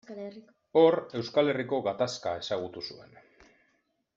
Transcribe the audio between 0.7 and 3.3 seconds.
Hor Euskal Herriko gatazka ezagutu zuen.